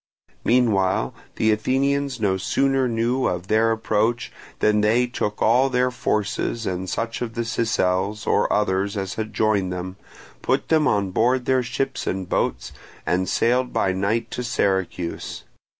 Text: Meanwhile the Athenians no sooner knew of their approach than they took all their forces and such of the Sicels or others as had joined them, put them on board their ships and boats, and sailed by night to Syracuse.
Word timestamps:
Meanwhile 0.43 1.13
the 1.35 1.51
Athenians 1.51 2.19
no 2.19 2.35
sooner 2.37 2.87
knew 2.87 3.27
of 3.27 3.49
their 3.49 3.71
approach 3.71 4.31
than 4.57 4.81
they 4.81 5.05
took 5.05 5.43
all 5.43 5.69
their 5.69 5.91
forces 5.91 6.65
and 6.65 6.89
such 6.89 7.21
of 7.21 7.35
the 7.35 7.43
Sicels 7.45 8.25
or 8.25 8.51
others 8.51 8.97
as 8.97 9.13
had 9.13 9.31
joined 9.31 9.71
them, 9.71 9.97
put 10.41 10.69
them 10.69 10.87
on 10.87 11.11
board 11.11 11.45
their 11.45 11.61
ships 11.61 12.07
and 12.07 12.27
boats, 12.27 12.71
and 13.05 13.29
sailed 13.29 13.71
by 13.71 13.91
night 13.91 14.31
to 14.31 14.41
Syracuse. 14.41 15.43